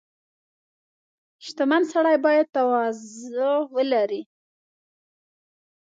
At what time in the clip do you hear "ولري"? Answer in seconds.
3.75-4.21